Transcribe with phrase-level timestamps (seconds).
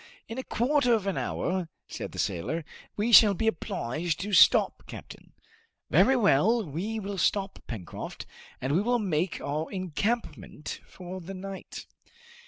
[0.27, 2.65] "In a quarter of an hour," said the sailor,
[2.97, 5.33] "we shall be obliged to stop, captain."
[5.91, 8.25] "Very well, we will stop, Pencroft,
[8.59, 11.85] and we will make our encampment for the night."